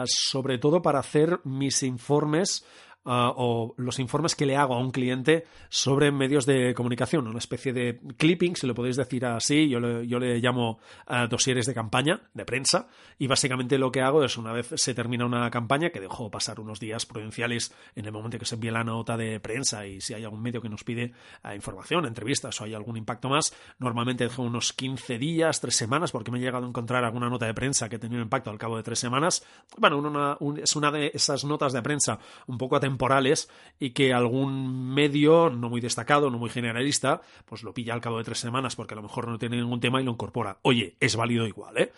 sobre 0.06 0.58
todo 0.58 0.82
para 0.82 1.00
hacer 1.00 1.40
mis 1.44 1.84
informes 1.84 2.66
ah, 3.06 3.34
o 3.36 3.74
los 3.78 4.00
informes 4.00 4.36
que 4.36 4.46
le 4.46 4.56
hago 4.56 4.76
a 4.76 4.80
un 4.80 4.92
cliente 4.92 5.46
sobre 5.70 6.12
medios 6.12 6.46
de 6.46 6.74
comunicación, 6.74 7.28
una 7.28 7.40
especie 7.40 7.74
de 7.74 8.00
clipping, 8.18 8.56
si 8.56 8.68
lo 8.68 8.76
podéis 8.76 8.96
decir 8.96 9.26
así, 9.26 9.70
yo 9.70 9.80
le, 9.80 10.08
yo 10.08 10.20
le 10.20 10.40
llamo 10.40 10.80
uh, 11.10 11.28
dosieres 11.28 11.66
de 11.66 11.74
campaña, 11.74 12.22
de 12.34 12.46
prensa, 12.46 12.88
y 13.18 13.28
básicamente 13.28 13.78
lo 13.78 13.92
que 13.92 14.02
hago 14.02 14.24
es 14.24 14.38
una 14.38 14.52
vez 14.52 14.70
se 14.76 14.94
termina 14.94 15.26
una 15.26 15.50
campaña, 15.50 15.90
que 15.90 16.00
dejo 16.00 16.30
pasar 16.30 16.60
unos 16.60 16.80
días 16.80 17.06
prudenciales 17.06 17.74
en 17.96 18.06
el 18.06 18.12
momento 18.12 18.38
que 18.38 18.46
se 18.46 18.56
envíe 18.56 18.72
la 18.72 18.84
nota 18.84 19.18
de 19.18 19.40
prensa 19.40 19.86
y 19.86 20.02
si 20.02 20.14
hay 20.14 20.24
algún 20.24 20.42
medio 20.42 20.62
que 20.62 20.70
nos 20.70 20.84
pide 20.84 21.14
uh, 21.44 21.54
información, 21.54 22.06
entrevistas 22.06 22.60
o 22.62 22.64
hay 22.64 22.74
algún 22.74 22.98
impacto 22.98 23.30
más, 23.30 23.54
normalmente 23.80 24.24
dejo 24.26 24.44
unos 24.44 24.74
15 24.74 25.18
días, 25.18 25.60
3 25.62 25.76
semanas, 25.76 26.12
porque 26.12 26.32
me 26.32 26.40
he 26.40 26.42
llegado 26.42 26.66
a 26.66 26.70
encontrar 26.70 27.04
alguna 27.04 27.30
nota 27.30 27.46
de 27.46 27.54
prensa 27.54 27.90
que 27.90 27.98
ha 27.98 28.00
tenido 28.00 28.22
impacto 28.22 28.50
al 28.50 28.58
cabo 28.58 28.78
de 28.78 28.84
3 28.84 28.98
semanas. 28.98 29.46
Bueno, 29.78 30.38
un, 30.40 30.60
es 30.60 30.76
una 30.76 30.92
de 30.92 31.12
esas 31.14 31.44
notas 31.44 31.74
de 31.74 31.82
prensa 31.82 32.20
un 32.48 32.58
poco 32.58 32.76
atemporales 32.94 33.50
y 33.80 33.92
que 33.92 34.14
algún 34.14 34.94
medio 34.94 35.50
no 35.50 35.70
muy 35.70 35.82
destacado, 35.82 36.30
no 36.30 36.38
muy 36.38 36.50
generalista, 36.50 37.22
pues 37.46 37.64
lo 37.64 37.74
pilla 37.74 37.94
al 37.94 38.02
cabo 38.02 38.20
de 38.20 38.24
tres 38.24 38.40
semanas 38.40 38.76
porque 38.76 38.94
a 38.94 38.98
lo 38.98 39.04
mejor 39.04 39.28
no 39.28 39.40
tiene 39.40 39.58
ningún 39.58 39.80
tema 39.80 40.00
y 40.00 40.04
lo 40.04 40.12
incorpora. 40.12 40.58
Oye, 40.62 40.96
es 41.00 41.16
válido 41.16 41.48
igual, 41.48 41.78
¿eh? 41.78 41.92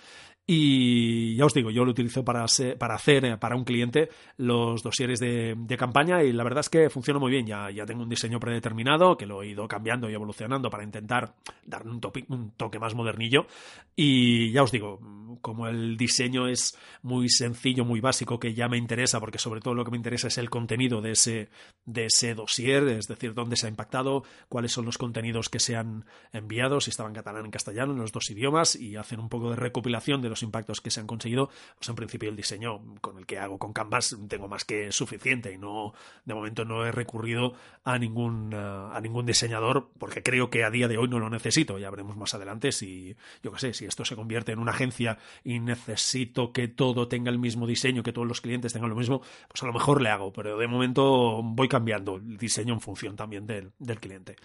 Y 0.47 1.35
ya 1.35 1.45
os 1.45 1.55
digo, 1.55 1.71
yo 1.71 1.83
lo 1.85 1.91
utilizo 1.91 2.23
para, 2.23 2.45
para 2.77 2.95
hacer 2.95 3.25
eh, 3.25 3.37
para 3.37 3.55
un 3.55 3.63
cliente 3.63 4.09
los 4.37 4.83
dosieres 4.83 5.19
de, 5.19 5.75
campaña 5.77 6.23
y 6.23 6.31
la 6.31 6.43
verdad 6.43 6.59
es 6.59 6.69
que 6.69 6.89
funciona 6.89 7.19
muy 7.19 7.31
bien. 7.31 7.47
Ya, 7.47 7.71
ya 7.71 7.85
tengo 7.85 8.03
un 8.03 8.09
diseño 8.09 8.39
predeterminado 8.39 9.17
que 9.17 9.25
lo 9.25 9.41
he 9.41 9.47
ido 9.47 9.67
cambiando 9.67 10.09
y 10.09 10.13
evolucionando 10.13 10.69
para 10.69 10.83
intentar 10.83 11.33
darle 11.65 11.91
un, 11.91 11.99
toque, 11.99 12.25
un 12.29 12.51
toque 12.51 12.77
más 12.77 12.93
modernillo. 12.93 13.47
Y 13.95 14.51
ya 14.51 14.61
os 14.61 14.71
digo, 14.71 14.99
como 15.41 15.67
el 15.67 15.97
diseño 15.97 16.47
es 16.47 16.77
muy 17.01 17.29
sencillo, 17.29 17.85
muy 17.85 17.99
básico, 17.99 18.39
que 18.39 18.53
ya 18.53 18.67
me 18.67 18.77
interesa, 18.77 19.19
porque 19.19 19.39
sobre 19.39 19.61
todo 19.61 19.73
lo 19.73 19.83
que 19.83 19.91
me 19.91 19.97
interesa 19.97 20.27
es 20.27 20.37
el 20.37 20.49
contenido 20.49 21.01
de 21.01 21.11
ese, 21.11 21.49
de 21.85 22.05
ese 22.05 22.35
dossier, 22.35 22.87
es 22.87 23.07
decir, 23.07 23.33
dónde 23.33 23.55
se 23.55 23.67
ha 23.67 23.69
impactado, 23.69 24.23
cuáles 24.49 24.71
son 24.71 24.85
los 24.85 24.97
contenidos 24.97 25.49
que 25.49 25.59
se 25.59 25.75
han 25.75 26.05
enviado, 26.31 26.79
si 26.81 26.89
estaban 26.89 27.11
en 27.11 27.15
catalán 27.15 27.45
en 27.45 27.51
castellano, 27.51 27.93
en 27.93 27.99
los 27.99 28.11
dos 28.11 28.29
idiomas, 28.29 28.75
y 28.75 28.95
hacen 28.95 29.19
un 29.19 29.29
poco 29.29 29.49
de 29.49 29.55
recopilación 29.55 30.21
de 30.21 30.29
los 30.29 30.34
impactos 30.43 30.81
que 30.81 30.91
se 30.91 30.99
han 30.99 31.07
conseguido, 31.07 31.49
pues 31.75 31.89
en 31.89 31.95
principio 31.95 32.29
el 32.29 32.35
diseño 32.35 32.81
con 33.01 33.17
el 33.17 33.25
que 33.25 33.39
hago 33.39 33.57
con 33.57 33.73
Canvas 33.73 34.17
tengo 34.27 34.47
más 34.47 34.65
que 34.65 34.91
suficiente 34.91 35.53
y 35.53 35.57
no, 35.57 35.93
de 36.25 36.33
momento 36.33 36.65
no 36.65 36.85
he 36.85 36.91
recurrido 36.91 37.53
a 37.83 37.97
ningún, 37.97 38.53
a 38.53 38.99
ningún 39.01 39.25
diseñador 39.25 39.89
porque 39.97 40.23
creo 40.23 40.49
que 40.49 40.63
a 40.63 40.69
día 40.69 40.87
de 40.87 40.97
hoy 40.97 41.07
no 41.07 41.19
lo 41.19 41.29
necesito. 41.29 41.77
Ya 41.77 41.89
veremos 41.89 42.17
más 42.17 42.33
adelante 42.33 42.71
si, 42.71 43.15
yo 43.43 43.51
qué 43.51 43.59
sé, 43.59 43.73
si 43.73 43.85
esto 43.85 44.05
se 44.05 44.15
convierte 44.15 44.51
en 44.51 44.59
una 44.59 44.71
agencia 44.71 45.17
y 45.43 45.59
necesito 45.59 46.51
que 46.51 46.67
todo 46.67 47.07
tenga 47.07 47.31
el 47.31 47.39
mismo 47.39 47.67
diseño, 47.67 48.03
que 48.03 48.13
todos 48.13 48.27
los 48.27 48.41
clientes 48.41 48.73
tengan 48.73 48.89
lo 48.89 48.95
mismo, 48.95 49.21
pues 49.47 49.63
a 49.63 49.65
lo 49.67 49.73
mejor 49.73 50.01
le 50.01 50.09
hago, 50.09 50.31
pero 50.33 50.57
de 50.57 50.67
momento 50.67 51.41
voy 51.43 51.67
cambiando 51.67 52.15
el 52.15 52.37
diseño 52.37 52.73
en 52.73 52.81
función 52.81 53.15
también 53.15 53.45
del, 53.45 53.71
del 53.79 53.99
cliente. 53.99 54.35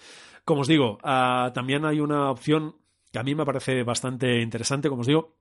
Como 0.45 0.63
os 0.63 0.69
digo, 0.69 0.99
uh, 1.03 1.53
también 1.53 1.85
hay 1.85 2.01
una 2.01 2.31
opción 2.31 2.77
que 3.13 3.19
a 3.19 3.23
mí 3.23 3.35
me 3.35 3.45
parece 3.45 3.83
bastante 3.83 4.41
interesante, 4.41 4.89
como 4.89 5.03
os 5.03 5.07
digo, 5.07 5.37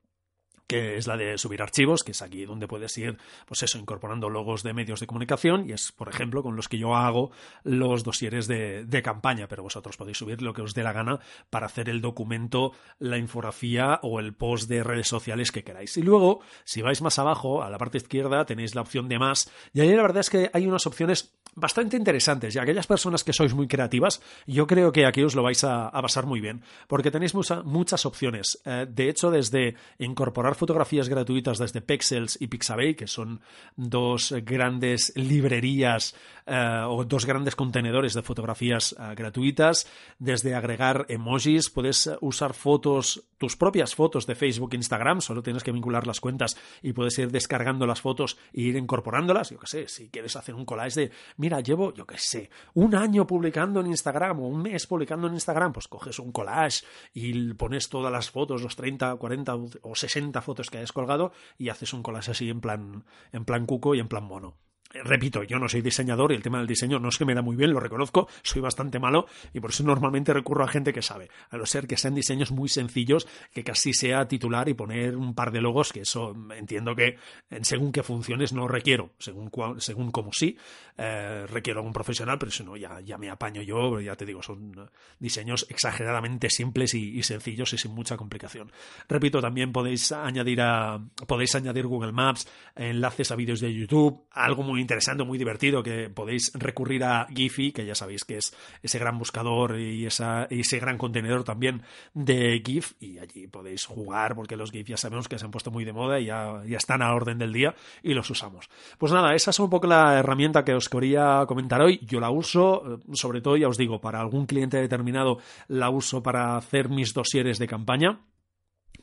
que 0.70 0.96
es 0.96 1.08
la 1.08 1.16
de 1.16 1.36
subir 1.36 1.62
archivos, 1.62 2.04
que 2.04 2.12
es 2.12 2.22
aquí 2.22 2.44
donde 2.44 2.68
puedes 2.68 2.96
ir, 2.96 3.18
pues 3.44 3.64
eso, 3.64 3.76
incorporando 3.76 4.30
logos 4.30 4.62
de 4.62 4.72
medios 4.72 5.00
de 5.00 5.08
comunicación 5.08 5.68
y 5.68 5.72
es, 5.72 5.90
por 5.90 6.08
ejemplo, 6.08 6.44
con 6.44 6.54
los 6.54 6.68
que 6.68 6.78
yo 6.78 6.94
hago 6.94 7.32
los 7.64 8.04
dosieres 8.04 8.46
de, 8.46 8.84
de, 8.84 9.02
campaña, 9.02 9.48
pero 9.48 9.64
vosotros 9.64 9.96
podéis 9.96 10.18
subir 10.18 10.42
lo 10.42 10.52
que 10.52 10.62
os 10.62 10.72
dé 10.72 10.84
la 10.84 10.92
gana 10.92 11.18
para 11.50 11.66
hacer 11.66 11.88
el 11.88 12.00
documento, 12.00 12.70
la 13.00 13.18
infografía 13.18 13.98
o 14.04 14.20
el 14.20 14.32
post 14.32 14.68
de 14.68 14.84
redes 14.84 15.08
sociales 15.08 15.50
que 15.50 15.64
queráis. 15.64 15.96
Y 15.96 16.02
luego, 16.02 16.40
si 16.62 16.82
vais 16.82 17.02
más 17.02 17.18
abajo, 17.18 17.64
a 17.64 17.70
la 17.70 17.78
parte 17.78 17.98
izquierda, 17.98 18.44
tenéis 18.44 18.76
la 18.76 18.82
opción 18.82 19.08
de 19.08 19.18
más 19.18 19.50
y 19.74 19.80
ahí 19.80 19.92
la 19.92 20.02
verdad 20.02 20.20
es 20.20 20.30
que 20.30 20.50
hay 20.52 20.68
unas 20.68 20.86
opciones 20.86 21.34
bastante 21.54 21.96
interesantes 21.96 22.54
y 22.54 22.58
aquellas 22.58 22.86
personas 22.86 23.24
que 23.24 23.32
sois 23.32 23.54
muy 23.54 23.66
creativas, 23.66 24.22
yo 24.46 24.66
creo 24.66 24.92
que 24.92 25.06
aquí 25.06 25.22
os 25.22 25.34
lo 25.34 25.42
vais 25.42 25.64
a, 25.64 25.88
a 25.88 26.02
pasar 26.02 26.26
muy 26.26 26.40
bien, 26.40 26.62
porque 26.86 27.10
tenéis 27.10 27.34
mucha, 27.34 27.62
muchas 27.62 28.06
opciones. 28.06 28.60
Eh, 28.64 28.86
de 28.88 29.08
hecho, 29.08 29.30
desde 29.30 29.74
incorporar 29.98 30.54
fotografías 30.60 31.08
gratuitas 31.08 31.58
desde 31.58 31.80
Pexels 31.80 32.36
y 32.38 32.48
Pixabay, 32.48 32.94
que 32.94 33.06
son 33.06 33.40
dos 33.76 34.34
grandes 34.44 35.10
librerías 35.16 36.14
eh, 36.46 36.84
o 36.86 37.04
dos 37.04 37.24
grandes 37.24 37.56
contenedores 37.56 38.12
de 38.12 38.20
fotografías 38.20 38.94
eh, 38.98 39.14
gratuitas, 39.16 39.86
desde 40.18 40.54
agregar 40.54 41.06
emojis, 41.08 41.70
puedes 41.70 42.10
usar 42.20 42.52
fotos, 42.52 43.24
tus 43.38 43.56
propias 43.56 43.94
fotos 43.94 44.26
de 44.26 44.34
Facebook 44.34 44.74
e 44.74 44.76
Instagram, 44.76 45.22
solo 45.22 45.42
tienes 45.42 45.64
que 45.64 45.72
vincular 45.72 46.06
las 46.06 46.20
cuentas 46.20 46.58
y 46.82 46.92
puedes 46.92 47.18
ir 47.18 47.30
descargando 47.30 47.86
las 47.86 48.02
fotos 48.02 48.36
e 48.52 48.60
ir 48.60 48.76
incorporándolas, 48.76 49.50
yo 49.50 49.58
qué 49.58 49.66
sé, 49.66 49.88
si 49.88 50.10
quieres 50.10 50.36
hacer 50.36 50.54
un 50.54 50.66
collage 50.66 51.00
de, 51.00 51.10
mira, 51.38 51.60
llevo, 51.60 51.94
yo 51.94 52.06
qué 52.06 52.18
sé, 52.18 52.50
un 52.74 52.94
año 52.94 53.26
publicando 53.26 53.80
en 53.80 53.86
Instagram 53.86 54.40
o 54.40 54.48
un 54.48 54.60
mes 54.60 54.86
publicando 54.86 55.26
en 55.26 55.34
Instagram, 55.34 55.72
pues 55.72 55.88
coges 55.88 56.18
un 56.18 56.32
collage 56.32 56.84
y 57.14 57.54
pones 57.54 57.88
todas 57.88 58.12
las 58.12 58.28
fotos, 58.28 58.60
los 58.60 58.76
30, 58.76 59.16
40 59.16 59.54
o 59.54 59.94
60 59.94 60.42
fotos 60.42 60.49
que 60.70 60.78
hayas 60.78 60.92
colgado 60.92 61.32
y 61.58 61.68
haces 61.68 61.92
un 61.92 62.02
collage 62.02 62.30
así 62.30 62.50
en 62.50 62.60
plan, 62.60 63.04
en 63.32 63.44
plan 63.44 63.66
cuco 63.66 63.94
y 63.94 64.00
en 64.00 64.08
plan 64.08 64.24
mono 64.24 64.56
repito, 64.92 65.42
yo 65.44 65.58
no 65.58 65.68
soy 65.68 65.82
diseñador 65.82 66.32
y 66.32 66.34
el 66.34 66.42
tema 66.42 66.58
del 66.58 66.66
diseño 66.66 66.98
no 66.98 67.08
es 67.08 67.18
que 67.18 67.24
me 67.24 67.34
da 67.34 67.42
muy 67.42 67.56
bien, 67.56 67.72
lo 67.72 67.80
reconozco, 67.80 68.28
soy 68.42 68.60
bastante 68.60 68.98
malo 68.98 69.26
y 69.52 69.60
por 69.60 69.70
eso 69.70 69.84
normalmente 69.84 70.32
recurro 70.32 70.64
a 70.64 70.68
gente 70.68 70.92
que 70.92 71.02
sabe, 71.02 71.28
a 71.50 71.56
no 71.56 71.66
ser 71.66 71.86
que 71.86 71.96
sean 71.96 72.14
diseños 72.14 72.50
muy 72.50 72.68
sencillos, 72.68 73.26
que 73.52 73.64
casi 73.64 73.92
sea 73.92 74.26
titular 74.26 74.68
y 74.68 74.74
poner 74.74 75.16
un 75.16 75.34
par 75.34 75.52
de 75.52 75.60
logos, 75.60 75.92
que 75.92 76.00
eso 76.00 76.34
entiendo 76.56 76.94
que 76.94 77.16
según 77.62 77.92
qué 77.92 78.02
funciones 78.02 78.52
no 78.52 78.68
requiero, 78.68 79.12
según, 79.18 79.50
según 79.78 80.10
como 80.10 80.32
sí, 80.32 80.56
eh, 80.96 81.46
requiero 81.48 81.80
a 81.80 81.82
un 81.82 81.92
profesional, 81.92 82.38
pero 82.38 82.50
si 82.50 82.64
no, 82.64 82.76
ya, 82.76 83.00
ya 83.00 83.16
me 83.18 83.30
apaño 83.30 83.62
yo, 83.62 84.00
ya 84.00 84.16
te 84.16 84.26
digo, 84.26 84.42
son 84.42 84.90
diseños 85.18 85.66
exageradamente 85.68 86.50
simples 86.50 86.94
y, 86.94 87.18
y 87.18 87.22
sencillos 87.22 87.72
y 87.72 87.78
sin 87.78 87.94
mucha 87.94 88.16
complicación. 88.16 88.72
Repito, 89.08 89.40
también 89.40 89.72
podéis 89.72 90.12
añadir 90.12 90.60
a, 90.60 91.00
podéis 91.26 91.54
añadir 91.54 91.86
Google 91.86 92.12
Maps, 92.12 92.48
enlaces 92.74 93.30
a 93.30 93.36
vídeos 93.36 93.60
de 93.60 93.72
YouTube, 93.72 94.24
algo 94.30 94.62
muy 94.62 94.79
interesante, 94.80 95.24
muy 95.24 95.38
divertido, 95.38 95.82
que 95.82 96.10
podéis 96.10 96.52
recurrir 96.54 97.04
a 97.04 97.26
Giphy, 97.26 97.72
que 97.72 97.86
ya 97.86 97.94
sabéis 97.94 98.24
que 98.24 98.38
es 98.38 98.54
ese 98.82 98.98
gran 98.98 99.18
buscador 99.18 99.78
y 99.78 100.06
esa, 100.06 100.44
ese 100.50 100.78
gran 100.78 100.98
contenedor 100.98 101.44
también 101.44 101.82
de 102.14 102.62
GIF, 102.64 102.92
y 103.00 103.18
allí 103.18 103.46
podéis 103.46 103.84
jugar, 103.86 104.34
porque 104.34 104.56
los 104.56 104.70
GIF 104.70 104.88
ya 104.88 104.96
sabemos 104.96 105.28
que 105.28 105.38
se 105.38 105.44
han 105.44 105.50
puesto 105.50 105.70
muy 105.70 105.84
de 105.84 105.92
moda 105.92 106.20
y 106.20 106.26
ya, 106.26 106.62
ya 106.66 106.76
están 106.76 107.02
a 107.02 107.14
orden 107.14 107.38
del 107.38 107.52
día 107.52 107.74
y 108.02 108.14
los 108.14 108.28
usamos. 108.30 108.68
Pues 108.98 109.12
nada, 109.12 109.34
esa 109.34 109.50
es 109.50 109.58
un 109.58 109.70
poco 109.70 109.86
la 109.86 110.18
herramienta 110.18 110.64
que 110.64 110.74
os 110.74 110.88
quería 110.88 111.44
comentar 111.46 111.80
hoy. 111.80 112.00
Yo 112.02 112.20
la 112.20 112.30
uso, 112.30 112.82
eh, 112.94 112.98
sobre 113.12 113.40
todo, 113.40 113.56
ya 113.56 113.68
os 113.68 113.76
digo, 113.76 114.00
para 114.00 114.20
algún 114.20 114.46
cliente 114.46 114.78
determinado 114.78 115.38
la 115.68 115.90
uso 115.90 116.22
para 116.22 116.56
hacer 116.56 116.88
mis 116.88 117.14
dosieres 117.14 117.58
de 117.58 117.66
campaña 117.66 118.20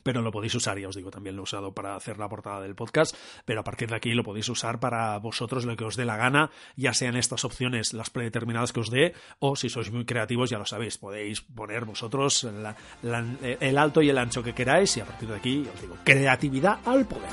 pero 0.08 0.22
lo 0.22 0.32
podéis 0.32 0.54
usar, 0.54 0.78
ya 0.78 0.88
os 0.88 0.96
digo, 0.96 1.10
también 1.10 1.36
lo 1.36 1.42
he 1.42 1.44
usado 1.44 1.72
para 1.72 1.94
hacer 1.94 2.18
la 2.18 2.30
portada 2.30 2.62
del 2.62 2.74
podcast, 2.74 3.14
pero 3.44 3.60
a 3.60 3.62
partir 3.62 3.90
de 3.90 3.96
aquí 3.96 4.14
lo 4.14 4.22
podéis 4.24 4.48
usar 4.48 4.80
para 4.80 5.18
vosotros 5.18 5.66
lo 5.66 5.76
que 5.76 5.84
os 5.84 5.96
dé 5.96 6.06
la 6.06 6.16
gana, 6.16 6.50
ya 6.76 6.94
sean 6.94 7.14
estas 7.14 7.44
opciones 7.44 7.92
las 7.92 8.08
predeterminadas 8.08 8.72
que 8.72 8.80
os 8.80 8.90
dé, 8.90 9.12
o 9.38 9.54
si 9.54 9.68
sois 9.68 9.92
muy 9.92 10.06
creativos, 10.06 10.48
ya 10.48 10.56
lo 10.56 10.64
sabéis, 10.64 10.96
podéis 10.96 11.42
poner 11.42 11.84
vosotros 11.84 12.48
el 13.02 13.76
alto 13.76 14.00
y 14.00 14.08
el 14.08 14.16
ancho 14.16 14.42
que 14.42 14.54
queráis, 14.54 14.96
y 14.96 15.00
a 15.00 15.04
partir 15.04 15.28
de 15.28 15.36
aquí, 15.36 15.68
os 15.74 15.78
digo, 15.82 15.98
creatividad 16.04 16.78
al 16.86 17.04
poder. 17.04 17.28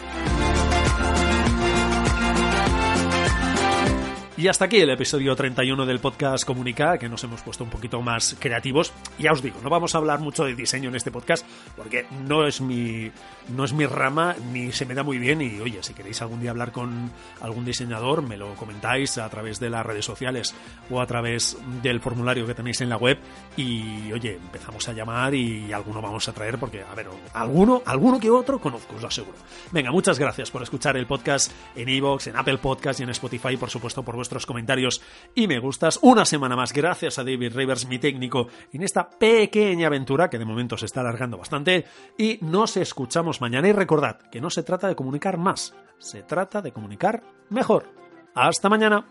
Hasta 4.48 4.66
aquí 4.66 4.78
el 4.78 4.92
episodio 4.92 5.36
31 5.36 5.88
del 5.88 6.00
podcast 6.00 6.46
Comunica, 6.46 7.00
que 7.00 7.10
nos 7.10 7.24
hemos 7.24 7.42
puesto 7.42 7.64
un 7.64 7.70
poquito 7.72 8.02
más 8.02 8.36
creativos. 8.40 8.94
Ya 9.18 9.32
os 9.32 9.42
digo, 9.42 9.60
no 9.64 9.70
vamos 9.70 9.96
a 9.96 9.98
hablar 9.98 10.20
mucho 10.20 10.46
de 10.46 10.54
diseño 10.54 10.90
en 10.90 10.96
este 10.96 11.10
podcast, 11.10 11.46
porque 11.76 12.06
no 12.28 12.46
es 12.46 12.62
mi, 12.62 13.12
no 13.56 13.64
es 13.64 13.74
mi 13.74 13.88
rama, 13.88 14.36
ni 14.52 14.72
se 14.72 14.86
me 14.86 14.94
da 14.94 15.02
muy 15.02 15.18
bien. 15.18 15.42
Y 15.42 15.60
oye, 15.62 15.82
si 15.82 15.96
queréis 15.96 16.22
algún 16.22 16.42
día 16.42 16.52
hablar 16.52 16.72
con 16.72 17.12
algún 17.42 17.66
diseñador, 17.66 18.22
me 18.22 18.38
lo 18.38 18.54
comentáis 18.56 19.18
a 19.18 19.28
través 19.30 19.60
de 19.60 19.70
las 19.70 19.86
redes 19.86 20.06
sociales 20.06 20.54
o 20.92 21.02
a 21.02 21.08
través 21.08 21.58
del 21.82 22.00
formulario 22.00 22.46
que 22.46 22.54
tenéis 22.54 22.82
en 22.82 22.90
la 22.90 22.98
web. 22.98 23.18
Y 23.58 24.12
oye, 24.12 24.36
empezamos 24.36 24.88
a 24.88 24.94
llamar 24.94 25.34
y 25.34 25.74
alguno 25.74 26.02
vamos 26.02 26.28
a 26.30 26.34
traer, 26.34 26.60
porque, 26.60 26.84
a 26.84 26.94
ver, 26.94 27.08
alguno, 27.34 27.82
alguno 27.86 28.20
que 28.20 28.30
otro 28.30 28.60
conozco, 28.60 28.96
os 28.96 29.02
lo 29.02 29.08
aseguro. 29.08 29.38
Venga, 29.72 29.92
muchas 29.92 30.20
gracias 30.20 30.52
por 30.52 30.62
escuchar 30.62 30.98
el 30.98 31.08
podcast 31.08 31.52
en 31.76 31.90
Evox, 31.90 32.28
en 32.28 32.38
Apple 32.38 32.60
Podcast 32.60 33.00
y 33.00 33.04
en 33.04 33.10
Spotify, 33.10 33.58
por 33.58 33.72
supuesto, 33.72 34.04
por 34.04 34.16
vuestros 34.36 34.46
comentarios 34.46 35.02
y 35.34 35.48
me 35.48 35.60
gustas. 35.60 35.98
Una 36.02 36.26
semana 36.26 36.56
más, 36.56 36.74
gracias 36.74 37.18
a 37.18 37.24
David 37.24 37.56
Rivers, 37.56 37.88
mi 37.88 38.00
técnico, 38.00 38.48
en 38.74 38.84
esta 38.84 39.10
pequeña 39.10 39.88
aventura 39.88 40.30
que 40.30 40.38
de 40.38 40.46
momento 40.46 40.78
se 40.78 40.86
está 40.86 41.00
alargando 41.00 41.38
bastante. 41.38 41.86
Y 42.18 42.38
nos 42.42 42.76
escuchamos 42.76 43.40
mañana. 43.40 43.70
Y 43.70 43.72
recordad 43.72 44.20
que 44.30 44.42
no 44.42 44.50
se 44.50 44.64
trata 44.64 44.90
de 44.90 44.96
comunicar 44.96 45.38
más, 45.38 45.74
se 45.98 46.24
trata 46.24 46.62
de 46.62 46.74
comunicar 46.74 47.24
mejor. 47.50 47.86
Hasta 48.34 48.68
mañana. 48.68 49.06